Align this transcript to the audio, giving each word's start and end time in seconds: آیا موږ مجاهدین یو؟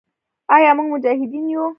آیا 0.55 0.71
موږ 0.77 0.87
مجاهدین 0.93 1.45
یو؟ 1.53 1.63